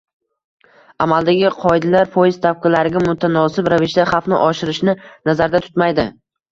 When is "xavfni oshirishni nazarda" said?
4.15-5.65